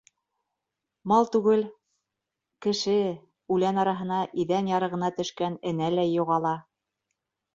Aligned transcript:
Мал 1.11 1.27
түгел, 1.35 1.59
кеше 2.67 2.95
үлән 3.57 3.79
араһына, 3.83 4.21
иҙән 4.45 4.71
ярығына 4.73 5.11
төшкән 5.19 5.59
энәләй 5.73 6.11
юғала! 6.15 6.55